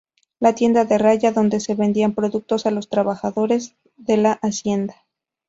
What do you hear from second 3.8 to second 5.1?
de la hacienda.